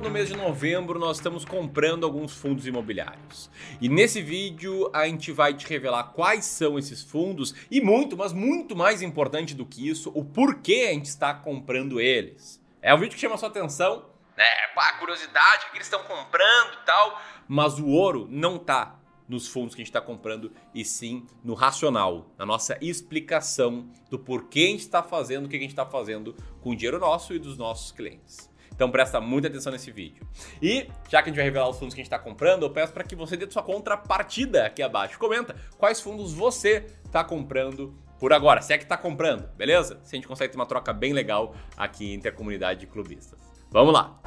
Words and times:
no 0.00 0.10
mês 0.10 0.28
de 0.28 0.36
novembro 0.36 0.98
nós 0.98 1.18
estamos 1.18 1.44
comprando 1.44 2.04
alguns 2.04 2.32
fundos 2.34 2.66
imobiliários. 2.66 3.50
E 3.80 3.88
nesse 3.88 4.22
vídeo 4.22 4.90
a 4.94 5.06
gente 5.06 5.30
vai 5.30 5.52
te 5.52 5.66
revelar 5.66 6.04
quais 6.14 6.46
são 6.46 6.78
esses 6.78 7.02
fundos 7.02 7.54
e 7.70 7.82
muito, 7.82 8.16
mas 8.16 8.32
muito 8.32 8.74
mais 8.74 9.02
importante 9.02 9.54
do 9.54 9.66
que 9.66 9.86
isso, 9.86 10.10
o 10.14 10.24
porquê 10.24 10.86
a 10.88 10.94
gente 10.94 11.06
está 11.06 11.34
comprando 11.34 12.00
eles. 12.00 12.58
É 12.80 12.94
um 12.94 12.98
vídeo 12.98 13.14
que 13.14 13.20
chama 13.20 13.36
sua 13.36 13.50
atenção, 13.50 14.06
né? 14.36 14.46
Pá, 14.74 14.94
curiosidade, 14.94 15.66
o 15.66 15.70
que 15.70 15.76
eles 15.76 15.86
estão 15.86 16.02
comprando 16.04 16.72
e 16.80 16.86
tal, 16.86 17.20
mas 17.46 17.78
o 17.78 17.88
ouro 17.88 18.26
não 18.30 18.58
tá 18.58 18.98
nos 19.28 19.48
fundos 19.48 19.74
que 19.74 19.82
a 19.82 19.84
gente 19.84 19.90
está 19.90 20.00
comprando 20.00 20.50
e 20.74 20.82
sim 20.82 21.26
no 21.44 21.52
racional, 21.52 22.26
na 22.38 22.46
nossa 22.46 22.78
explicação 22.80 23.90
do 24.08 24.18
porquê 24.18 24.60
a 24.60 24.70
gente 24.70 24.80
está 24.80 25.02
fazendo 25.02 25.44
o 25.44 25.48
que 25.48 25.56
a 25.56 25.60
gente 25.60 25.70
está 25.70 25.84
fazendo 25.84 26.34
com 26.62 26.70
o 26.70 26.76
dinheiro 26.76 26.98
nosso 26.98 27.34
e 27.34 27.38
dos 27.38 27.58
nossos 27.58 27.92
clientes. 27.92 28.49
Então 28.80 28.90
presta 28.90 29.20
muita 29.20 29.46
atenção 29.46 29.70
nesse 29.70 29.90
vídeo. 29.90 30.26
E 30.62 30.88
já 31.06 31.20
que 31.20 31.28
a 31.28 31.30
gente 31.30 31.36
vai 31.36 31.44
revelar 31.44 31.68
os 31.68 31.78
fundos 31.78 31.92
que 31.92 32.00
a 32.00 32.02
gente 32.02 32.10
está 32.10 32.18
comprando, 32.18 32.62
eu 32.62 32.70
peço 32.70 32.94
para 32.94 33.04
que 33.04 33.14
você 33.14 33.36
dê 33.36 33.46
sua 33.50 33.62
contrapartida 33.62 34.64
aqui 34.64 34.82
abaixo. 34.82 35.18
Comenta 35.18 35.54
quais 35.76 36.00
fundos 36.00 36.32
você 36.32 36.86
está 37.04 37.22
comprando 37.22 37.94
por 38.18 38.32
agora, 38.32 38.62
se 38.62 38.72
é 38.72 38.78
que 38.78 38.84
está 38.84 38.96
comprando, 38.96 39.46
beleza? 39.54 40.00
Se 40.02 40.14
a 40.14 40.16
gente 40.16 40.26
consegue 40.26 40.52
ter 40.52 40.58
uma 40.58 40.64
troca 40.64 40.94
bem 40.94 41.12
legal 41.12 41.54
aqui 41.76 42.14
entre 42.14 42.30
a 42.30 42.32
comunidade 42.32 42.80
de 42.80 42.86
clubistas. 42.86 43.38
Vamos 43.70 43.92
lá! 43.92 44.18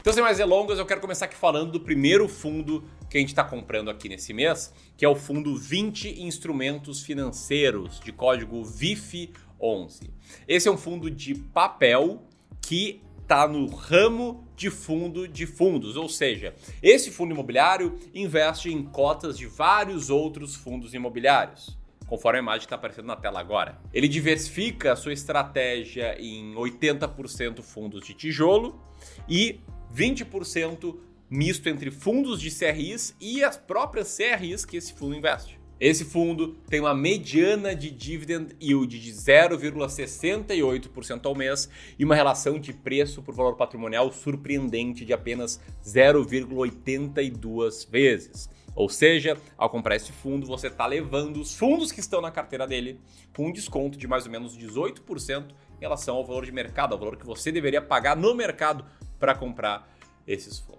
Então, 0.00 0.14
sem 0.14 0.22
mais 0.22 0.38
delongas, 0.38 0.78
eu 0.78 0.86
quero 0.86 1.02
começar 1.02 1.26
aqui 1.26 1.36
falando 1.36 1.70
do 1.70 1.80
primeiro 1.80 2.26
fundo 2.26 2.82
que 3.08 3.16
a 3.16 3.20
gente 3.20 3.30
está 3.30 3.44
comprando 3.44 3.90
aqui 3.90 4.08
nesse 4.08 4.32
mês, 4.32 4.72
que 4.96 5.04
é 5.04 5.08
o 5.08 5.16
fundo 5.16 5.56
20 5.56 6.22
Instrumentos 6.22 7.02
Financeiros, 7.02 8.00
de 8.00 8.12
código 8.12 8.62
VIF11. 8.62 10.10
Esse 10.46 10.68
é 10.68 10.70
um 10.70 10.76
fundo 10.76 11.10
de 11.10 11.34
papel 11.34 12.22
que 12.60 13.02
está 13.22 13.46
no 13.46 13.66
ramo 13.66 14.46
de 14.56 14.70
fundo 14.70 15.28
de 15.28 15.46
fundos, 15.46 15.96
ou 15.96 16.08
seja, 16.08 16.54
esse 16.82 17.10
fundo 17.10 17.32
imobiliário 17.32 17.98
investe 18.14 18.72
em 18.72 18.82
cotas 18.82 19.36
de 19.36 19.46
vários 19.46 20.08
outros 20.10 20.54
fundos 20.54 20.94
imobiliários 20.94 21.78
conforme 22.08 22.38
a 22.38 22.42
imagem 22.42 22.64
está 22.64 22.74
aparecendo 22.74 23.04
na 23.04 23.16
tela 23.16 23.38
agora. 23.38 23.78
Ele 23.92 24.08
diversifica 24.08 24.94
a 24.94 24.96
sua 24.96 25.12
estratégia 25.12 26.16
em 26.18 26.54
80% 26.54 27.62
fundos 27.62 28.04
de 28.04 28.14
tijolo 28.14 28.80
e 29.28 29.60
20% 29.94 30.96
misto 31.30 31.68
entre 31.68 31.90
fundos 31.90 32.40
de 32.40 32.50
CRIs 32.50 33.14
e 33.20 33.44
as 33.44 33.56
próprias 33.56 34.16
CRIs 34.16 34.64
que 34.64 34.76
esse 34.76 34.92
fundo 34.92 35.14
investe. 35.14 35.58
Esse 35.80 36.04
fundo 36.04 36.56
tem 36.68 36.80
uma 36.80 36.92
mediana 36.92 37.72
de 37.72 37.88
dividend 37.88 38.48
yield 38.60 38.98
de 38.98 39.12
0,68% 39.12 41.24
ao 41.24 41.36
mês 41.36 41.70
e 41.96 42.04
uma 42.04 42.16
relação 42.16 42.58
de 42.58 42.72
preço 42.72 43.22
por 43.22 43.32
valor 43.32 43.54
patrimonial 43.54 44.10
surpreendente 44.10 45.04
de 45.04 45.12
apenas 45.12 45.60
0,82 45.84 47.88
vezes. 47.88 48.50
Ou 48.74 48.88
seja, 48.88 49.36
ao 49.56 49.70
comprar 49.70 49.94
esse 49.96 50.10
fundo, 50.10 50.48
você 50.48 50.66
está 50.66 50.84
levando 50.84 51.40
os 51.40 51.54
fundos 51.54 51.92
que 51.92 52.00
estão 52.00 52.20
na 52.20 52.32
carteira 52.32 52.66
dele 52.66 52.98
com 53.36 53.46
um 53.46 53.52
desconto 53.52 53.96
de 53.96 54.08
mais 54.08 54.26
ou 54.26 54.32
menos 54.32 54.58
18% 54.58 55.52
em 55.76 55.80
relação 55.80 56.16
ao 56.16 56.26
valor 56.26 56.44
de 56.44 56.50
mercado, 56.50 56.92
ao 56.92 56.98
valor 56.98 57.16
que 57.16 57.26
você 57.26 57.52
deveria 57.52 57.80
pagar 57.80 58.16
no 58.16 58.34
mercado 58.34 58.84
para 59.18 59.32
comprar 59.32 59.88
esses 60.26 60.58
fundos. 60.58 60.77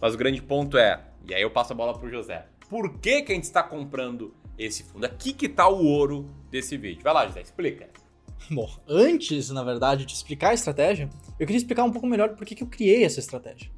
Mas 0.00 0.14
o 0.14 0.18
grande 0.18 0.40
ponto 0.40 0.78
é, 0.78 1.02
e 1.28 1.34
aí 1.34 1.42
eu 1.42 1.50
passo 1.50 1.72
a 1.72 1.76
bola 1.76 1.92
para 1.96 2.06
o 2.06 2.10
José, 2.10 2.46
por 2.68 2.98
que, 2.98 3.22
que 3.22 3.32
a 3.32 3.34
gente 3.34 3.44
está 3.44 3.62
comprando 3.62 4.34
esse 4.58 4.82
fundo? 4.82 5.04
Aqui 5.04 5.32
que 5.32 5.46
está 5.46 5.68
o 5.68 5.84
ouro 5.84 6.28
desse 6.50 6.76
vídeo. 6.76 7.02
Vai 7.02 7.14
lá, 7.14 7.26
José, 7.26 7.40
explica. 7.40 7.88
Bom, 8.50 8.70
antes, 8.86 9.50
na 9.50 9.62
verdade, 9.64 10.04
de 10.04 10.12
explicar 10.14 10.50
a 10.50 10.54
estratégia, 10.54 11.08
eu 11.38 11.46
queria 11.46 11.58
explicar 11.58 11.84
um 11.84 11.90
pouco 11.90 12.06
melhor 12.06 12.34
por 12.34 12.46
que 12.46 12.62
eu 12.62 12.66
criei 12.66 13.04
essa 13.04 13.20
estratégia. 13.20 13.70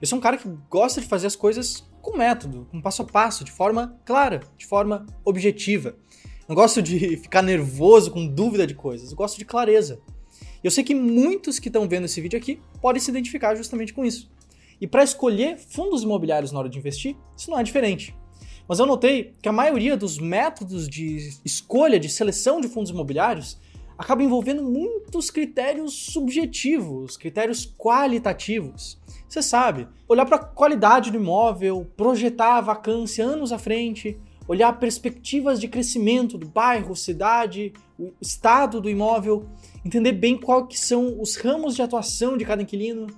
Eu 0.00 0.06
sou 0.06 0.18
um 0.18 0.22
cara 0.22 0.36
que 0.36 0.48
gosta 0.70 1.00
de 1.00 1.06
fazer 1.06 1.26
as 1.26 1.36
coisas 1.36 1.88
com 2.00 2.16
método, 2.16 2.66
com 2.70 2.80
passo 2.80 3.02
a 3.02 3.04
passo, 3.04 3.44
de 3.44 3.50
forma 3.50 3.98
clara, 4.04 4.40
de 4.56 4.66
forma 4.66 5.04
objetiva. 5.24 5.96
Não 6.48 6.54
gosto 6.54 6.80
de 6.80 7.16
ficar 7.18 7.42
nervoso 7.42 8.10
com 8.10 8.26
dúvida 8.26 8.66
de 8.66 8.74
coisas, 8.74 9.10
eu 9.10 9.16
gosto 9.16 9.38
de 9.38 9.44
clareza. 9.44 10.00
Eu 10.62 10.70
sei 10.70 10.82
que 10.82 10.94
muitos 10.94 11.58
que 11.58 11.68
estão 11.68 11.88
vendo 11.88 12.04
esse 12.04 12.20
vídeo 12.20 12.38
aqui 12.38 12.60
podem 12.80 13.00
se 13.00 13.10
identificar 13.10 13.54
justamente 13.54 13.92
com 13.92 14.04
isso. 14.04 14.30
E 14.80 14.86
para 14.86 15.02
escolher 15.02 15.58
fundos 15.58 16.02
imobiliários 16.02 16.52
na 16.52 16.58
hora 16.58 16.68
de 16.68 16.78
investir, 16.78 17.16
isso 17.36 17.50
não 17.50 17.58
é 17.58 17.62
diferente. 17.62 18.16
Mas 18.68 18.78
eu 18.78 18.86
notei 18.86 19.32
que 19.40 19.48
a 19.48 19.52
maioria 19.52 19.96
dos 19.96 20.18
métodos 20.18 20.88
de 20.88 21.30
escolha, 21.44 21.98
de 21.98 22.08
seleção 22.08 22.60
de 22.60 22.68
fundos 22.68 22.90
imobiliários, 22.90 23.58
acaba 23.96 24.22
envolvendo 24.22 24.62
muitos 24.62 25.30
critérios 25.30 25.92
subjetivos, 26.12 27.16
critérios 27.16 27.66
qualitativos. 27.76 29.00
Você 29.28 29.42
sabe, 29.42 29.88
olhar 30.08 30.24
para 30.24 30.36
a 30.36 30.44
qualidade 30.44 31.10
do 31.10 31.16
imóvel, 31.16 31.90
projetar 31.96 32.58
a 32.58 32.60
vacância 32.60 33.24
anos 33.24 33.52
à 33.52 33.58
frente, 33.58 34.16
olhar 34.46 34.72
perspectivas 34.78 35.60
de 35.60 35.66
crescimento 35.66 36.38
do 36.38 36.48
bairro, 36.48 36.94
cidade, 36.94 37.72
o 37.98 38.12
estado 38.20 38.80
do 38.80 38.88
imóvel, 38.88 39.46
entender 39.84 40.12
bem 40.12 40.38
que 40.68 40.78
são 40.78 41.20
os 41.20 41.36
ramos 41.36 41.74
de 41.74 41.82
atuação 41.82 42.36
de 42.36 42.44
cada 42.44 42.62
inquilino. 42.62 43.08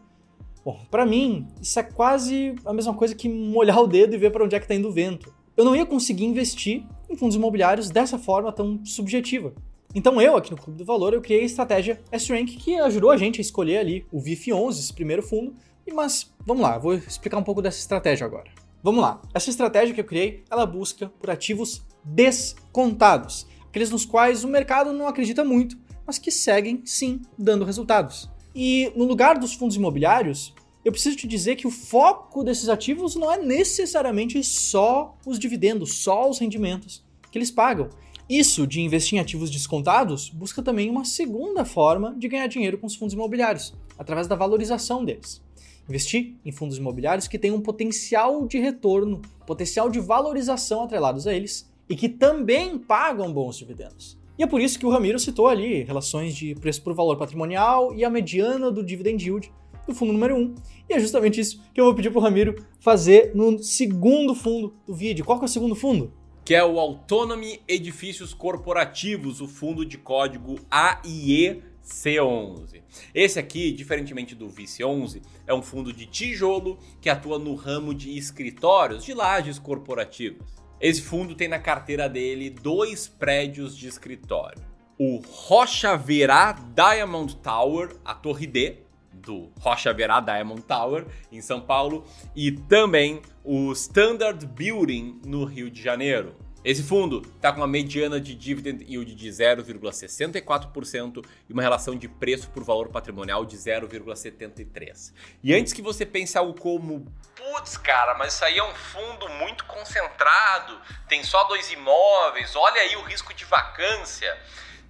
Bom, 0.70 0.78
para 0.88 1.04
mim, 1.04 1.48
isso 1.60 1.81
é 1.81 1.82
quase 1.82 2.54
a 2.64 2.72
mesma 2.72 2.94
coisa 2.94 3.12
que 3.12 3.28
molhar 3.28 3.81
o 3.81 3.88
dedo 3.88 4.14
e 4.14 4.19
ver 4.19 4.31
para 4.31 4.44
onde 4.44 4.54
é 4.54 4.58
que 4.60 4.66
está 4.66 4.75
indo 4.75 4.88
o 4.88 4.92
vento. 4.92 5.34
Eu 5.56 5.64
não 5.64 5.75
ia 5.75 5.84
conseguir 5.84 6.25
investir 6.25 6.84
em 7.08 7.16
fundos 7.16 7.34
imobiliários 7.34 7.91
dessa 7.91 8.16
forma 8.16 8.53
tão 8.53 8.78
subjetiva. 8.84 9.53
Então 9.92 10.22
eu, 10.22 10.36
aqui 10.36 10.53
no 10.53 10.56
Clube 10.56 10.78
do 10.78 10.84
Valor, 10.84 11.12
eu 11.12 11.20
criei 11.20 11.41
a 11.42 11.44
estratégia 11.44 12.00
S-Rank 12.12 12.56
que 12.56 12.76
ajudou 12.76 13.10
a 13.10 13.16
gente 13.16 13.38
a 13.38 13.42
escolher 13.42 13.78
ali 13.78 14.06
o 14.12 14.20
VIF11, 14.20 14.70
esse 14.70 14.94
primeiro 14.94 15.25
fundo. 15.25 15.54
Mas 15.92 16.32
vamos 16.47 16.62
lá, 16.62 16.78
vou 16.78 16.94
explicar 16.94 17.38
um 17.38 17.42
pouco 17.42 17.60
dessa 17.60 17.81
estratégia 17.81 18.25
agora. 18.25 18.48
Vamos 18.81 19.02
lá. 19.02 19.20
Essa 19.34 19.50
estratégia 19.50 19.92
que 19.92 20.00
eu 20.00 20.04
criei, 20.04 20.44
ela 20.48 20.64
busca 20.64 21.10
por 21.20 21.31
ativos 21.31 21.82
descontados, 22.04 23.44
aqueles 23.69 23.91
nos 23.91 24.04
quais 24.04 24.44
o 24.44 24.48
mercado 24.48 24.92
não 24.92 25.08
acredita 25.08 25.44
muito, 25.44 25.76
mas 26.06 26.16
que 26.16 26.31
seguem 26.31 26.81
sim 26.84 27.20
dando 27.37 27.64
resultados. 27.64 28.31
E 28.54 28.92
no 28.97 29.04
lugar 29.04 29.38
dos 29.38 29.54
fundos 29.54 29.76
imobiliários, 29.76 30.54
eu 30.84 30.92
preciso 30.92 31.16
te 31.16 31.26
dizer 31.26 31.56
que 31.56 31.66
o 31.66 31.70
foco 31.70 32.42
desses 32.42 32.68
ativos 32.68 33.14
não 33.14 33.30
é 33.30 33.38
necessariamente 33.38 34.42
só 34.42 35.14
os 35.26 35.38
dividendos, 35.38 35.94
só 35.94 36.28
os 36.28 36.38
rendimentos 36.38 37.04
que 37.30 37.36
eles 37.36 37.50
pagam. 37.50 37.91
Isso 38.28 38.66
de 38.66 38.80
investir 38.80 39.19
em 39.19 39.20
ativos 39.20 39.50
descontados 39.50 40.30
busca 40.30 40.62
também 40.62 40.88
uma 40.88 41.04
segunda 41.04 41.64
forma 41.64 42.14
de 42.16 42.28
ganhar 42.28 42.46
dinheiro 42.46 42.78
com 42.78 42.86
os 42.86 42.94
fundos 42.94 43.12
imobiliários, 43.12 43.74
através 43.98 44.26
da 44.26 44.36
valorização 44.36 45.04
deles. 45.04 45.42
Investir 45.88 46.36
em 46.44 46.52
fundos 46.52 46.78
imobiliários 46.78 47.26
que 47.26 47.38
têm 47.38 47.50
um 47.50 47.60
potencial 47.60 48.46
de 48.46 48.58
retorno, 48.58 49.20
potencial 49.46 49.90
de 49.90 49.98
valorização 49.98 50.84
atrelados 50.84 51.26
a 51.26 51.34
eles 51.34 51.69
e 51.88 51.96
que 51.96 52.08
também 52.08 52.78
pagam 52.78 53.32
bons 53.32 53.58
dividendos. 53.58 54.16
E 54.38 54.42
é 54.44 54.46
por 54.46 54.60
isso 54.60 54.78
que 54.78 54.86
o 54.86 54.90
Ramiro 54.90 55.19
citou 55.19 55.48
ali 55.48 55.82
relações 55.82 56.34
de 56.34 56.54
preço 56.54 56.80
por 56.82 56.94
valor 56.94 57.16
patrimonial 57.19 57.92
e 57.94 58.04
a 58.04 58.08
mediana 58.08 58.70
do 58.70 58.82
dividend 58.82 59.22
yield 59.22 59.52
do 59.90 59.94
fundo 59.94 60.12
número 60.12 60.36
1. 60.36 60.38
Um. 60.38 60.54
E 60.88 60.94
é 60.94 60.98
justamente 60.98 61.40
isso 61.40 61.62
que 61.72 61.80
eu 61.80 61.84
vou 61.84 61.94
pedir 61.94 62.10
para 62.10 62.18
o 62.18 62.22
Ramiro 62.22 62.64
fazer 62.80 63.32
no 63.34 63.62
segundo 63.62 64.34
fundo 64.34 64.74
do 64.86 64.94
vídeo. 64.94 65.24
Qual 65.24 65.38
que 65.38 65.44
é 65.44 65.46
o 65.46 65.48
segundo 65.48 65.74
fundo? 65.74 66.12
Que 66.44 66.54
é 66.54 66.64
o 66.64 66.80
Autonomy 66.80 67.60
Edifícios 67.68 68.34
Corporativos, 68.34 69.40
o 69.40 69.46
fundo 69.46 69.84
de 69.84 69.98
código 69.98 70.56
AIE 70.70 71.62
C11. 71.84 72.82
Esse 73.14 73.38
aqui, 73.38 73.72
diferentemente 73.72 74.34
do 74.34 74.48
Vice 74.48 74.82
11, 74.82 75.22
é 75.46 75.54
um 75.54 75.62
fundo 75.62 75.93
de 75.93 76.06
tijolo 76.06 76.78
que 77.00 77.08
atua 77.08 77.38
no 77.38 77.54
ramo 77.54 77.94
de 77.94 78.16
escritórios, 78.16 79.04
de 79.04 79.14
lajes 79.14 79.58
corporativas. 79.58 80.60
Esse 80.81 81.02
fundo 81.02 81.34
tem 81.34 81.46
na 81.46 81.58
carteira 81.58 82.08
dele 82.08 82.48
dois 82.48 83.06
prédios 83.06 83.76
de 83.76 83.86
escritório. 83.86 84.62
O 84.98 85.19
Rocha 85.19 85.96
Verá 85.96 86.52
Diamond 86.52 87.36
Tower, 87.36 87.96
a 88.04 88.14
Torre 88.14 88.46
D, 88.46 88.78
do 89.20 89.52
Rocha 89.61 89.93
Verá 89.93 90.20
Diamond 90.20 90.62
Tower, 90.62 91.06
em 91.31 91.40
São 91.40 91.61
Paulo, 91.61 92.05
e 92.34 92.52
também 92.52 93.22
o 93.44 93.72
Standard 93.72 94.44
Building, 94.46 95.20
no 95.25 95.44
Rio 95.44 95.70
de 95.70 95.82
Janeiro. 95.82 96.34
Esse 96.62 96.82
fundo 96.82 97.22
está 97.37 97.50
com 97.50 97.61
uma 97.61 97.67
mediana 97.67 98.20
de 98.20 98.34
dividend 98.34 98.84
yield 98.87 99.14
de 99.14 99.28
0,64% 99.31 101.25
e 101.49 101.52
uma 101.55 101.62
relação 101.62 101.96
de 101.96 102.06
preço 102.06 102.50
por 102.50 102.62
valor 102.62 102.90
patrimonial 102.90 103.46
de 103.46 103.56
0,73. 103.56 105.14
E 105.43 105.55
antes 105.55 105.72
que 105.72 105.81
você 105.81 106.05
pense 106.05 106.37
algo 106.37 106.52
como, 106.52 107.06
putz, 107.34 107.78
cara, 107.78 108.14
mas 108.19 108.34
isso 108.34 108.44
aí 108.44 108.58
é 108.58 108.62
um 108.64 108.75
fundo 108.75 109.26
muito 109.31 109.64
concentrado, 109.64 110.78
tem 111.08 111.25
só 111.25 111.44
dois 111.44 111.72
imóveis, 111.72 112.55
olha 112.55 112.82
aí 112.82 112.94
o 112.96 113.02
risco 113.05 113.32
de 113.32 113.46
vacância. 113.46 114.37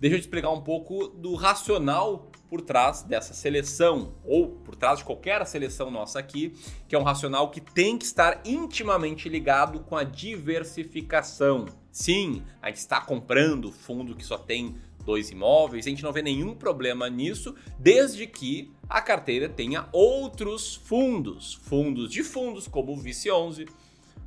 Deixa 0.00 0.16
eu 0.16 0.18
te 0.18 0.22
explicar 0.22 0.50
um 0.50 0.62
pouco 0.62 1.08
do 1.08 1.34
racional 1.34 2.30
por 2.48 2.62
trás 2.62 3.02
dessa 3.02 3.34
seleção, 3.34 4.14
ou 4.24 4.48
por 4.48 4.74
trás 4.74 5.00
de 5.00 5.04
qualquer 5.04 5.44
seleção 5.46 5.90
nossa 5.90 6.18
aqui, 6.18 6.54
que 6.88 6.96
é 6.96 6.98
um 6.98 7.02
racional 7.02 7.50
que 7.50 7.60
tem 7.60 7.98
que 7.98 8.06
estar 8.06 8.40
intimamente 8.46 9.28
ligado 9.28 9.80
com 9.80 9.94
a 9.94 10.02
diversificação. 10.02 11.66
sim, 11.92 12.42
a 12.62 12.68
gente 12.68 12.78
está 12.78 12.98
comprando 12.98 13.70
fundo 13.70 14.16
que 14.16 14.24
só 14.24 14.38
tem 14.38 14.74
dois 15.04 15.30
imóveis, 15.30 15.86
a 15.86 15.90
gente 15.90 16.02
não 16.02 16.12
vê 16.12 16.22
nenhum 16.22 16.54
problema 16.54 17.10
nisso, 17.10 17.54
desde 17.78 18.26
que 18.26 18.72
a 18.88 19.02
carteira 19.02 19.50
tenha 19.50 19.86
outros 19.92 20.76
fundos, 20.76 21.54
fundos 21.54 22.10
de 22.10 22.24
fundos 22.24 22.66
como 22.66 22.92
o 22.92 22.96
Vice 22.96 23.30
11, 23.30 23.66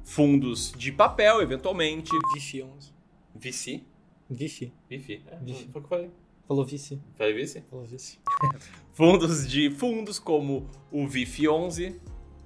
fundos 0.03 0.71
de 0.77 0.91
papel, 0.91 1.41
eventualmente. 1.41 2.11
Vici 2.35 2.61
11. 2.61 3.92
Vici. 4.29 4.73
Vici. 4.89 5.21
É, 5.27 5.35
Vici. 5.37 5.69
Foi 5.71 5.81
o 5.81 5.83
que 5.83 5.93
eu 5.93 5.97
falei. 5.97 6.11
Falou 6.47 6.65
vice. 6.65 7.01
Falei 7.17 7.33
Vici? 7.33 7.63
Falou 7.69 7.85
vice. 7.85 8.19
Fundos 8.93 9.47
de 9.47 9.71
fundos 9.71 10.19
como 10.19 10.69
o 10.91 11.07
VIF 11.07 11.47
11, 11.47 11.99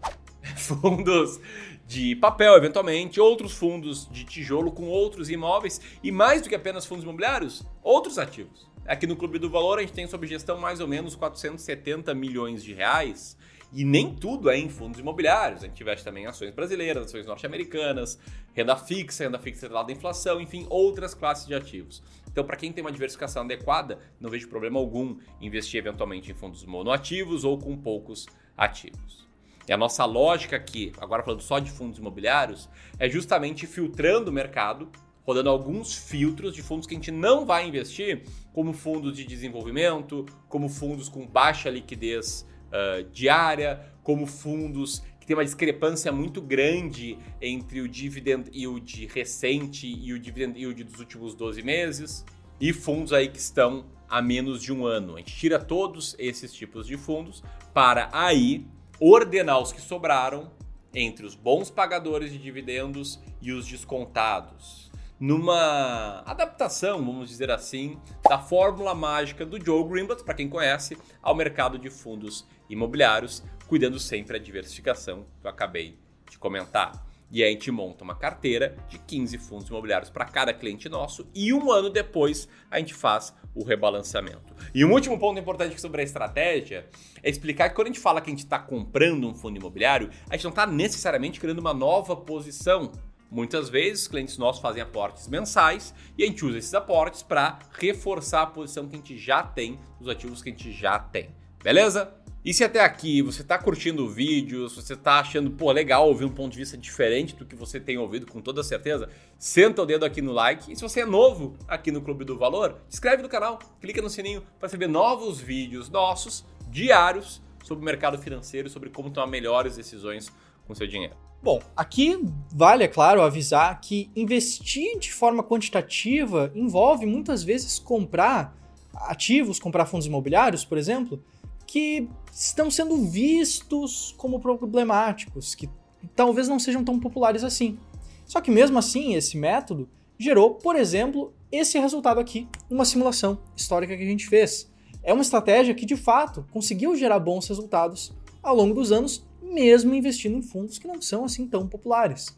fundos 0.56 1.40
de 1.86 2.16
papel, 2.16 2.56
eventualmente, 2.56 3.20
outros 3.20 3.54
fundos 3.54 4.08
de 4.10 4.24
tijolo 4.24 4.72
com 4.72 4.86
outros 4.86 5.30
imóveis 5.30 5.82
e 6.04 6.12
mais 6.12 6.42
do 6.42 6.50
que 6.50 6.56
apenas 6.56 6.86
fundos 6.86 7.04
imobiliários, 7.04 7.66
outros 7.82 8.18
ativos. 8.18 8.68
Aqui 8.86 9.06
no 9.06 9.18
Clube 9.18 9.40
do 9.40 9.50
Valor 9.50 9.80
a 9.80 9.82
gente 9.82 9.94
tem 9.94 10.08
sob 10.08 10.26
gestão 10.28 10.58
mais 10.58 10.80
ou 10.80 10.88
menos 10.88 11.16
470 11.16 12.14
milhões 12.14 12.64
de 12.64 12.74
reais 12.74 13.38
e 13.72 13.84
nem 13.84 14.14
tudo 14.14 14.50
é 14.50 14.58
em 14.58 14.70
fundos 14.70 15.00
imobiliários. 15.00 15.64
A 15.64 15.68
gente 15.68 15.82
investe 15.82 16.04
também 16.04 16.24
em 16.24 16.28
ações 16.28 16.52
brasileiras, 16.52 17.08
ações 17.08 17.26
norte-americanas, 17.26 18.20
renda 18.54 18.76
fixa, 18.76 19.26
renda 19.26 19.40
fixa 19.40 19.66
atrelada 19.66 19.92
à 19.92 19.96
inflação, 19.96 20.40
enfim, 20.40 20.66
outras 20.70 21.14
classes 21.14 21.46
de 21.46 21.54
ativos. 21.54 22.02
Então, 22.32 22.46
para 22.46 22.56
quem 22.56 22.72
tem 22.72 22.84
uma 22.84 22.92
diversificação 22.92 23.44
adequada, 23.44 24.00
não 24.20 24.30
vejo 24.30 24.48
problema 24.48 24.80
algum 24.80 25.18
investir 25.42 25.80
eventualmente 25.80 26.32
em 26.32 26.36
fundos 26.36 26.64
monoativos 26.66 27.44
ou 27.44 27.58
com 27.58 27.76
poucos 27.76 28.26
ativos. 28.56 29.28
E 29.68 29.74
a 29.74 29.78
nossa 29.78 30.06
lógica 30.06 30.56
aqui, 30.56 30.94
agora 30.98 31.24
falando 31.24 31.42
só 31.42 31.60
de 31.60 31.70
fundos 31.70 32.00
imobiliários, 32.00 32.70
é 32.98 33.10
justamente 33.10 33.68
filtrando 33.68 34.32
o 34.32 34.34
mercado, 34.34 34.90
rodando 35.26 35.50
alguns 35.50 35.94
filtros 35.94 36.56
de 36.56 36.64
fundos 36.64 36.88
que 36.88 36.94
a 36.94 36.98
gente 36.98 37.12
não 37.12 37.46
vai 37.46 37.68
investir, 37.68 38.24
como 38.54 38.72
fundos 38.72 39.14
de 39.18 39.26
desenvolvimento, 39.26 40.26
como 40.48 40.70
fundos 40.70 41.10
com 41.10 41.28
baixa 41.28 41.70
liquidez 41.70 42.46
uh, 42.68 43.04
diária, 43.12 43.82
como 44.04 44.26
fundos 44.26 45.04
que 45.20 45.26
tem 45.28 45.36
uma 45.36 45.44
discrepância 45.44 46.12
muito 46.12 46.42
grande 46.42 47.18
entre 47.42 47.82
o 47.82 47.88
dividend 47.88 48.50
yield 48.54 49.08
recente 49.08 49.88
e 49.88 50.14
o 50.14 50.20
dividend 50.20 50.58
yield 50.58 50.84
dos 50.84 51.00
últimos 51.00 51.36
12 51.36 51.62
meses, 51.62 52.26
e 52.60 52.72
fundos 52.72 53.12
aí 53.14 53.28
que 53.28 53.38
estão 53.38 53.86
a 54.10 54.22
menos 54.22 54.62
de 54.62 54.72
um 54.72 54.86
ano. 54.86 55.16
A 55.16 55.20
gente 55.20 55.36
tira 55.36 55.60
todos 55.60 56.16
esses 56.18 56.54
tipos 56.54 56.88
de 56.88 56.98
fundos 56.98 57.44
para 57.74 58.10
aí 58.14 58.66
ordenar 59.00 59.62
os 59.62 59.72
que 59.72 59.82
sobraram 59.82 60.52
entre 60.94 61.26
os 61.26 61.36
bons 61.36 61.70
pagadores 61.70 62.32
de 62.32 62.38
dividendos 62.38 63.20
e 63.42 63.52
os 63.52 63.68
descontados. 63.68 64.87
Numa 65.20 66.22
adaptação, 66.28 67.04
vamos 67.04 67.30
dizer 67.30 67.50
assim, 67.50 68.00
da 68.30 68.38
fórmula 68.38 68.94
mágica 68.94 69.44
do 69.44 69.64
Joe 69.64 69.84
Greenblatt, 69.84 70.24
para 70.24 70.36
quem 70.36 70.48
conhece, 70.48 70.96
ao 71.24 71.34
mercado 71.34 71.80
de 71.80 71.90
fundos 71.90 72.46
imobiliários, 72.70 73.44
cuidando 73.68 74.00
sempre 74.00 74.38
da 74.38 74.46
diversificação 74.46 75.26
que 75.42 75.48
eu 75.48 75.50
acabei 75.50 75.98
de 76.30 76.38
comentar. 76.38 77.04
E 77.32 77.44
aí 77.44 77.50
a 77.50 77.52
gente 77.52 77.70
monta 77.72 78.04
uma 78.04 78.16
carteira 78.16 78.78
de 78.88 79.00
15 79.00 79.38
fundos 79.40 79.68
imobiliários 79.68 80.10
para 80.10 80.24
cada 80.24 80.54
cliente 80.54 80.88
nosso 80.88 81.28
e 81.36 81.52
um 81.52 81.72
ano 81.72 81.90
depois 81.90 82.48
a 82.72 82.80
gente 82.80 82.94
faz 82.94 83.34
o 83.54 83.64
rebalanceamento. 83.64 84.56
E 84.74 84.86
um 84.86 84.94
último 84.94 85.20
ponto 85.20 85.40
importante 85.40 85.82
sobre 85.82 86.02
a 86.02 86.04
estratégia 86.04 86.88
é 87.22 87.30
explicar 87.30 87.70
que 87.70 87.76
quando 87.76 87.88
a 87.88 87.90
gente 87.90 88.00
fala 88.00 88.22
que 88.22 88.30
a 88.30 88.32
gente 88.32 88.44
está 88.44 88.60
comprando 88.60 89.28
um 89.28 89.34
fundo 89.34 89.58
imobiliário, 89.58 90.10
a 90.30 90.36
gente 90.36 90.44
não 90.44 90.52
está 90.52 90.66
necessariamente 90.66 91.40
criando 91.40 91.60
uma 91.60 91.74
nova 91.74 92.16
posição. 92.16 92.92
Muitas 93.30 93.70
vezes, 93.70 94.08
clientes 94.08 94.38
nossos 94.38 94.62
fazem 94.62 94.82
aportes 94.82 95.28
mensais 95.28 95.94
e 96.18 96.24
a 96.24 96.28
gente 96.28 96.46
usa 96.46 96.58
esses 96.58 96.74
aportes 96.74 97.22
para 97.22 97.60
reforçar 97.78 98.44
a 98.44 98.48
posição 98.48 98.88
que 98.88 98.96
a 98.96 98.98
gente 98.98 99.18
já 99.18 99.44
tem, 99.44 99.80
os 100.00 100.08
ativos 100.08 100.42
que 100.42 100.50
a 100.50 100.52
gente 100.52 100.72
já 100.72 100.98
tem. 100.98 101.30
Beleza? 101.62 102.14
E 102.46 102.54
se 102.54 102.64
até 102.64 102.80
aqui 102.80 103.22
você 103.22 103.42
está 103.42 103.58
curtindo 103.58 104.06
o 104.06 104.10
vídeo, 104.10 104.70
se 104.70 104.78
você 104.78 104.94
está 104.94 105.20
achando, 105.20 105.52
pô, 105.52 105.70
legal 105.70 106.08
ouvir 106.08 106.24
um 106.24 106.30
ponto 106.30 106.54
de 106.54 106.60
vista 106.60 106.78
diferente 106.78 107.36
do 107.36 107.46
que 107.46 107.58
você 107.58 107.78
tem 107.78 107.98
ouvido, 107.98 108.26
com 108.26 108.40
toda 108.40 108.64
certeza, 108.64 109.10
senta 109.38 109.82
o 109.82 109.86
dedo 109.86 110.06
aqui 110.06 110.22
no 110.22 110.32
like. 110.32 110.72
E 110.72 110.76
se 110.78 110.82
você 110.82 111.02
é 111.02 111.06
novo 111.06 111.58
aqui 111.68 111.92
no 111.92 112.02
Clube 112.02 112.24
do 112.24 112.38
Valor, 112.38 112.80
inscreve 112.88 113.22
no 113.22 113.28
canal, 113.28 113.60
clica 113.82 114.02
no 114.02 114.10
sininho 114.10 114.42
para 114.58 114.68
receber 114.68 114.88
novos 114.88 115.42
vídeos 115.42 115.90
nossos, 115.90 116.46
diários, 116.70 117.42
sobre 117.66 117.82
o 117.82 117.86
mercado 117.86 118.18
financeiro, 118.18 118.70
sobre 118.70 118.90
como 118.90 119.10
tomar 119.10 119.28
melhores 119.28 119.76
decisões 119.76 120.32
com 120.66 120.74
seu 120.74 120.88
dinheiro. 120.88 121.27
Bom, 121.42 121.62
aqui 121.76 122.20
vale, 122.52 122.84
é 122.84 122.88
claro, 122.88 123.22
avisar 123.22 123.80
que 123.80 124.10
investir 124.16 124.98
de 125.00 125.14
forma 125.14 125.44
quantitativa 125.44 126.52
envolve 126.56 127.06
muitas 127.06 127.44
vezes 127.44 127.80
comprar 127.80 128.56
ativos, 128.94 129.60
comprar 129.60 129.86
fundos 129.86 130.08
imobiliários, 130.08 130.66
por 130.66 130.78
exemplo, 130.78 131.24
que 131.66 132.10
estão 132.32 132.72
sendo 132.72 132.98
vistos 132.98 134.16
como 134.18 134.40
problemáticos, 134.40 135.54
que 135.54 135.70
talvez 136.16 136.48
não 136.48 136.60
sejam 136.60 136.84
tão 136.84 137.00
populares 137.00 137.44
assim. 137.44 137.78
Só 138.26 138.42
que 138.42 138.50
mesmo 138.50 138.80
assim, 138.80 139.14
esse 139.14 139.38
método 139.38 139.88
gerou, 140.18 140.56
por 140.56 140.76
exemplo, 140.76 141.34
esse 141.52 141.78
resultado 141.78 142.20
aqui, 142.20 142.48
uma 142.70 142.86
simulação 142.86 143.40
histórica 143.56 143.96
que 143.96 144.04
a 144.04 144.08
gente 144.08 144.28
fez. 144.28 144.72
É 145.04 145.14
uma 145.14 145.22
estratégia 145.22 145.76
que 145.76 145.86
de 145.86 145.96
fato 145.96 146.46
conseguiu 146.52 146.96
gerar 146.96 147.20
bons 147.20 147.48
resultados 147.48 148.12
ao 148.42 148.56
longo 148.56 148.74
dos 148.74 148.92
anos, 148.92 149.27
mesmo 149.54 149.94
investindo 149.94 150.38
em 150.38 150.42
fundos 150.42 150.78
que 150.78 150.88
não 150.88 151.02
são 151.02 151.26
assim 151.26 151.48
tão 151.48 151.68
populares. 151.68 152.38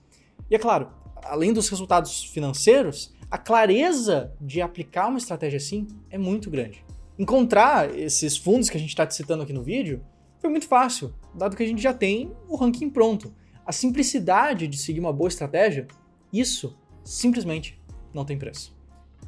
E 0.50 0.56
é 0.56 0.60
claro, 0.60 0.90
além 1.24 1.54
dos 1.54 1.70
resultados 1.70 2.24
financeiros, 2.24 3.14
a 3.30 3.38
clareza 3.38 4.34
de 4.42 4.62
aplicar 4.62 5.08
uma 5.08 5.18
estratégia 5.18 5.58
assim 5.58 5.88
é 6.10 6.18
muito 6.18 6.50
grande. 6.50 6.84
Encontrar 7.18 7.94
esses 7.98 8.38
fundos 8.38 8.70
que 8.70 8.78
a 8.78 8.80
gente 8.80 8.90
está 8.90 9.10
citando 9.10 9.44
aqui 9.44 9.54
no 9.54 9.64
vídeo 9.64 10.02
foi 10.40 10.50
muito 10.50 10.68
fácil, 10.68 11.14
dado 11.36 11.56
que 11.56 11.64
a 11.64 11.68
gente 11.68 11.82
já 11.82 11.94
tem 11.94 12.32
o 12.48 12.56
ranking 12.56 12.90
pronto. 12.90 13.34
A 13.66 13.72
simplicidade 13.72 14.68
de 14.68 14.78
seguir 14.78 15.00
uma 15.00 15.14
boa 15.14 15.28
estratégia, 15.28 15.88
isso 16.32 16.76
simplesmente 17.04 17.80
não 18.14 18.26
tem 18.26 18.38
preço. 18.38 18.76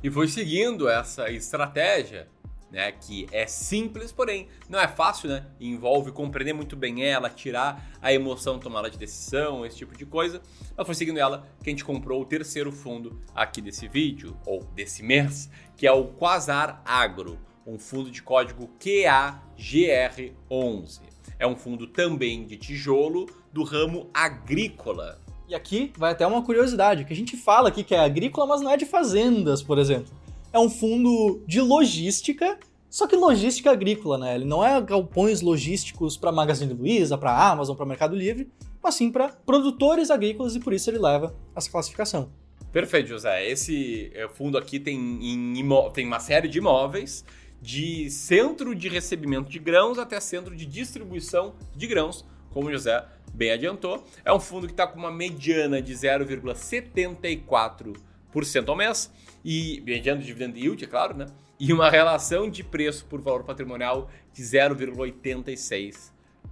E 0.03 0.09
foi 0.09 0.27
seguindo 0.27 0.89
essa 0.89 1.29
estratégia, 1.29 2.27
né, 2.71 2.91
que 2.91 3.27
é 3.31 3.45
simples, 3.45 4.11
porém 4.11 4.47
não 4.69 4.79
é 4.79 4.87
fácil, 4.87 5.29
né? 5.29 5.45
Envolve 5.59 6.11
compreender 6.11 6.53
muito 6.53 6.75
bem 6.75 7.03
ela, 7.03 7.29
tirar 7.29 7.91
a 8.01 8.13
emoção, 8.13 8.59
tomada 8.59 8.89
de 8.89 8.97
decisão, 8.97 9.65
esse 9.65 9.77
tipo 9.77 9.97
de 9.97 10.05
coisa. 10.05 10.41
Mas 10.77 10.85
foi 10.85 10.95
seguindo 10.95 11.19
ela 11.19 11.45
que 11.61 11.69
a 11.69 11.71
gente 11.71 11.83
comprou 11.83 12.21
o 12.21 12.25
terceiro 12.25 12.71
fundo 12.71 13.19
aqui 13.35 13.61
desse 13.61 13.87
vídeo, 13.87 14.37
ou 14.45 14.63
desse 14.73 15.03
mês, 15.03 15.49
que 15.75 15.85
é 15.85 15.91
o 15.91 16.05
Quasar 16.05 16.81
Agro 16.85 17.37
um 17.65 17.77
fundo 17.77 18.11
de 18.11 18.21
código 18.21 18.69
QAGR11. 18.79 21.01
É 21.37 21.47
um 21.47 21.55
fundo 21.55 21.87
também 21.87 22.45
de 22.45 22.57
tijolo 22.57 23.27
do 23.51 23.63
ramo 23.63 24.09
agrícola. 24.13 25.19
E 25.47 25.55
aqui 25.55 25.91
vai 25.97 26.11
até 26.11 26.25
uma 26.25 26.43
curiosidade, 26.43 27.05
que 27.05 27.13
a 27.13 27.15
gente 27.15 27.35
fala 27.35 27.69
aqui 27.69 27.83
que 27.83 27.95
é 27.95 27.99
agrícola, 27.99 28.47
mas 28.47 28.61
não 28.61 28.71
é 28.71 28.77
de 28.77 28.85
fazendas, 28.85 29.61
por 29.61 29.77
exemplo. 29.77 30.13
É 30.53 30.59
um 30.59 30.69
fundo 30.69 31.43
de 31.47 31.61
logística, 31.61 32.59
só 32.91 33.07
que 33.07 33.15
logística 33.15 33.71
agrícola, 33.71 34.17
né? 34.17 34.35
Ele 34.35 34.43
não 34.43 34.65
é 34.65 34.81
galpões 34.81 35.39
logísticos 35.39 36.17
para 36.17 36.29
Magazine 36.29 36.73
Luiza, 36.73 37.17
para 37.17 37.49
Amazon, 37.49 37.73
para 37.73 37.85
Mercado 37.85 38.13
Livre, 38.13 38.51
mas 38.83 38.95
sim 38.95 39.09
para 39.09 39.29
produtores 39.29 40.11
agrícolas 40.11 40.57
e 40.57 40.59
por 40.59 40.73
isso 40.73 40.89
ele 40.89 40.99
leva 40.99 41.33
essa 41.55 41.71
classificação. 41.71 42.29
Perfeito, 42.69 43.07
José. 43.07 43.49
Esse 43.49 44.11
eh, 44.13 44.27
fundo 44.27 44.57
aqui 44.57 44.77
tem, 44.77 44.97
em, 44.97 45.53
tem 45.93 46.05
uma 46.05 46.19
série 46.19 46.49
de 46.49 46.57
imóveis 46.57 47.23
de 47.61 48.09
centro 48.09 48.75
de 48.75 48.89
recebimento 48.89 49.49
de 49.49 49.59
grãos 49.59 49.97
até 49.97 50.19
centro 50.19 50.53
de 50.53 50.65
distribuição 50.65 51.55
de 51.73 51.87
grãos, 51.87 52.25
como 52.49 52.67
o 52.67 52.71
José 52.73 53.05
bem 53.33 53.51
adiantou. 53.51 54.03
É 54.25 54.33
um 54.33 54.39
fundo 54.39 54.67
que 54.67 54.73
está 54.73 54.85
com 54.85 54.99
uma 54.99 55.11
mediana 55.11 55.81
de 55.81 55.93
0,74% 55.93 58.67
ao 58.67 58.75
mês, 58.75 59.09
e 59.45 59.81
mediano 59.85 60.21
dividend 60.21 60.59
yield, 60.59 60.83
é 60.83 60.87
claro, 60.87 61.15
né? 61.15 61.27
E 61.63 61.71
uma 61.71 61.91
relação 61.91 62.49
de 62.49 62.63
preço 62.63 63.05
por 63.05 63.21
valor 63.21 63.43
patrimonial 63.43 64.09
de 64.33 64.41
0,86 64.41 66.09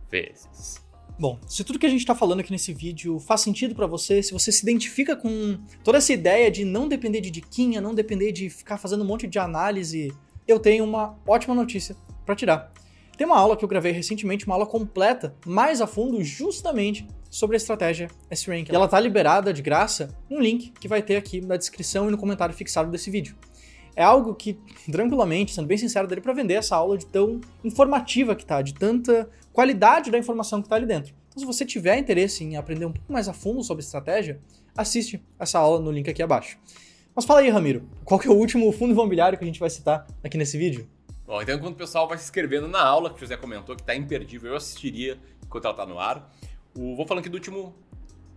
vezes. 0.08 0.80
Bom, 1.18 1.40
se 1.48 1.64
tudo 1.64 1.80
que 1.80 1.88
a 1.88 1.90
gente 1.90 2.02
está 2.02 2.14
falando 2.14 2.42
aqui 2.42 2.52
nesse 2.52 2.72
vídeo 2.72 3.20
faz 3.20 3.42
sentido 3.42 3.74
para 3.74 3.88
você, 3.88 4.22
se 4.22 4.32
você 4.32 4.52
se 4.52 4.62
identifica 4.62 5.16
com 5.16 5.58
toda 5.84 5.98
essa 5.98 6.14
ideia 6.14 6.52
de 6.52 6.64
não 6.64 6.88
depender 6.88 7.22
de 7.22 7.32
diquinha, 7.32 7.82
não 7.82 7.96
depender 7.96 8.32
de 8.32 8.52
ficar 8.52 8.78
fazendo 8.78 9.04
um 9.04 9.08
monte 9.08 9.26
de 9.26 9.40
análise 9.40 10.14
eu 10.48 10.60
tenho 10.60 10.84
uma 10.84 11.18
ótima 11.28 11.56
notícia 11.56 11.96
para 12.24 12.36
tirar. 12.36 12.72
Tem 13.18 13.26
uma 13.26 13.38
aula 13.38 13.58
que 13.58 13.66
eu 13.66 13.68
gravei 13.68 13.92
recentemente, 13.92 14.46
uma 14.46 14.54
aula 14.54 14.68
completa, 14.68 15.36
mais 15.44 15.82
a 15.82 15.88
fundo, 15.88 16.24
justamente 16.24 17.08
sobre 17.32 17.56
a 17.56 17.58
estratégia 17.58 18.10
S-Rank. 18.30 18.70
E 18.70 18.76
ela 18.76 18.88
tá 18.88 19.00
liberada 19.00 19.52
de 19.52 19.64
graça, 19.64 20.16
um 20.30 20.40
link 20.40 20.72
que 20.80 20.88
vai 20.88 21.02
ter 21.02 21.16
aqui 21.18 21.42
na 21.42 21.58
descrição 21.58 22.08
e 22.08 22.12
no 22.12 22.18
comentário 22.18 22.54
fixado 22.54 22.92
desse 22.92 23.10
vídeo. 23.10 23.36
É 23.96 24.04
algo 24.04 24.34
que, 24.34 24.54
tranquilamente, 24.92 25.54
sendo 25.54 25.68
bem 25.68 25.78
sincero, 25.78 26.08
daria 26.08 26.22
para 26.22 26.34
vender 26.34 26.56
essa 26.56 26.76
aula 26.76 26.98
de 26.98 27.06
tão 27.06 27.42
informativa 27.64 28.36
que 28.36 28.46
tá, 28.46 28.62
de 28.62 28.74
tanta 28.74 29.30
qualidade 29.52 30.10
da 30.12 30.18
informação 30.18 30.62
que 30.62 30.70
tá 30.70 30.76
ali 30.76 30.86
dentro. 30.86 31.14
Então, 31.30 31.40
se 31.40 31.46
você 31.46 31.66
tiver 31.66 31.98
interesse 31.98 32.44
em 32.44 32.56
aprender 32.56 32.86
um 32.86 32.92
pouco 32.92 33.12
mais 33.12 33.28
a 33.28 33.34
fundo 33.34 33.64
sobre 33.64 33.84
estratégia, 33.84 34.40
assiste 34.76 35.24
essa 35.38 35.60
aula 35.60 35.80
no 35.80 35.92
link 35.92 36.10
aqui 36.10 36.24
abaixo. 36.24 36.58
Mas 37.16 37.26
fala 37.26 37.42
aí, 37.42 37.50
Ramiro, 37.50 37.88
qual 38.06 38.20
que 38.20 38.28
é 38.28 38.32
o 38.32 38.36
último 38.36 38.72
fundo 38.72 38.94
imobiliário 38.94 39.38
que 39.38 39.44
a 39.44 39.48
gente 39.48 39.60
vai 39.60 39.70
citar 39.70 40.08
aqui 40.24 40.38
nesse 40.38 40.58
vídeo? 40.58 40.88
Bom, 41.26 41.42
então 41.42 41.56
enquanto 41.56 41.76
o 41.76 41.78
pessoal 41.78 42.08
vai 42.08 42.18
se 42.18 42.24
inscrevendo 42.24 42.68
na 42.68 42.82
aula, 42.82 43.10
que 43.10 43.18
o 43.18 43.20
José 43.20 43.38
comentou 43.38 43.76
que 43.76 43.84
tá 43.84 43.96
imperdível, 43.96 44.52
eu 44.52 44.58
assistiria 44.58 45.20
enquanto 45.46 45.66
ela 45.66 45.74
tá 45.74 45.86
no 45.86 46.00
ar. 46.00 46.34
O, 46.76 46.96
vou 46.96 47.06
falando 47.06 47.20
aqui 47.20 47.30
do 47.30 47.36
último 47.36 47.76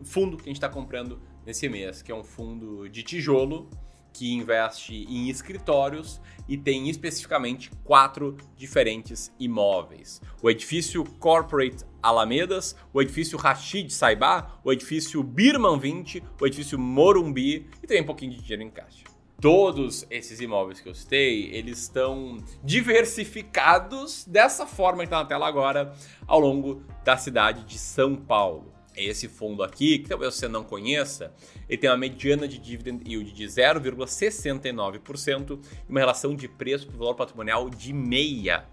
fundo 0.04 0.37
que 0.37 0.42
a 0.42 0.47
gente 0.47 0.56
está 0.56 0.68
comprando 0.68 1.18
nesse 1.47 1.68
mês, 1.68 2.02
que 2.02 2.12
é 2.12 2.14
um 2.14 2.25
fundo 2.25 2.88
de 2.88 3.02
tijolo 3.02 3.71
que 4.12 4.33
investe 4.33 5.04
em 5.09 5.28
escritórios 5.28 6.21
e 6.49 6.57
tem 6.57 6.88
especificamente 6.88 7.71
quatro 7.85 8.37
diferentes 8.57 9.33
imóveis: 9.38 10.21
o 10.42 10.50
edifício 10.50 11.04
Corporate 11.19 11.85
Alamedas, 12.02 12.76
o 12.92 13.00
edifício 13.00 13.38
Rashid 13.38 13.92
Saibá, 13.92 14.61
o 14.64 14.73
edifício 14.73 15.23
Birman 15.23 15.78
20, 15.78 16.23
o 16.40 16.47
edifício 16.47 16.78
Morumbi 16.78 17.69
e 17.83 17.87
tem 17.87 18.02
um 18.02 18.07
pouquinho 18.07 18.33
de 18.33 18.42
dinheiro 18.42 18.62
em 18.62 18.71
caixa. 18.71 19.04
Todos 19.40 20.07
esses 20.09 20.40
imóveis 20.40 20.78
que 20.78 20.88
eu 20.88 20.95
citei, 20.95 21.52
eles 21.52 21.81
estão 21.81 22.38
diversificados 22.62 24.25
dessa 24.25 24.66
forma 24.66 24.99
que 24.99 25.07
está 25.07 25.19
na 25.19 25.25
tela 25.25 25.49
agora, 25.49 25.92
ao 26.28 26.38
longo 26.38 26.85
da 27.04 27.16
cidade 27.16 27.64
de 27.64 27.76
São 27.76 28.14
Paulo. 28.14 28.73
Esse 28.96 29.28
fundo 29.28 29.62
aqui, 29.62 30.00
que 30.00 30.08
talvez 30.08 30.34
você 30.34 30.49
não 30.49 30.64
conheça, 30.64 31.32
ele 31.68 31.78
tem 31.78 31.88
uma 31.88 31.96
mediana 31.96 32.46
de 32.46 32.58
dividend 32.58 33.02
yield 33.06 33.32
de 33.32 33.44
0,69% 33.44 35.58
e 35.88 35.90
uma 35.90 36.00
relação 36.00 36.37
de 36.37 36.46
preço 36.46 36.87
por 36.87 36.96
valor 36.96 37.14
patrimonial 37.14 37.70
de 37.70 37.92
meia. 37.92 38.66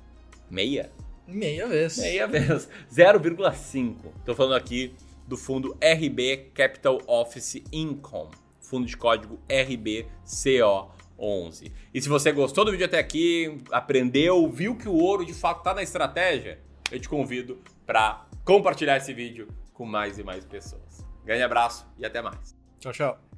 Meia? 0.49 0.91
Meia 1.27 1.67
vez. 1.67 1.97
Meia 1.97 2.27
vez. 2.27 2.69
0,5. 2.91 3.95
Estou 4.19 4.35
falando 4.35 4.55
aqui 4.55 4.93
do 5.27 5.38
fundo 5.38 5.77
RB 5.81 6.49
Capital 6.55 6.99
Office 7.05 7.61
Income, 7.71 8.31
fundo 8.59 8.88
de 8.88 8.97
código 8.97 9.39
RBCO11. 9.47 11.71
E 11.93 12.01
se 12.01 12.09
você 12.09 12.31
gostou 12.31 12.65
do 12.65 12.71
vídeo 12.71 12.88
até 12.88 12.97
aqui, 12.97 13.59
aprendeu, 13.71 14.49
viu 14.49 14.75
que 14.75 14.89
o 14.89 14.95
ouro 14.95 15.23
de 15.23 15.35
fato 15.35 15.59
está 15.59 15.71
na 15.73 15.83
estratégia, 15.83 16.59
eu 16.91 16.99
te 16.99 17.07
convido 17.07 17.59
para 17.85 18.25
compartilhar 18.43 18.97
esse 18.97 19.13
vídeo 19.13 19.47
com 19.79 19.86
mais 19.86 20.19
e 20.19 20.24
mais 20.25 20.43
pessoas. 20.43 21.07
Grande 21.24 21.41
abraço 21.41 21.88
e 21.98 22.05
até 22.05 22.21
mais. 22.21 22.53
Tchau, 22.81 22.91
tchau. 22.91 23.28